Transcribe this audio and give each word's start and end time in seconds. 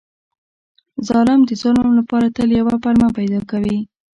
ظالم 1.07 1.39
د 1.45 1.51
ظلم 1.63 1.87
لپاره 1.99 2.27
تل 2.35 2.49
یوه 2.59 2.75
پلمه 2.83 3.09
پیدا 3.17 3.39
کوي. 3.51 3.77